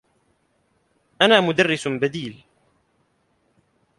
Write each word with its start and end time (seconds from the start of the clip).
أنا 1.21 1.39
مدرّس 1.41 1.87
بديل. 1.87 2.43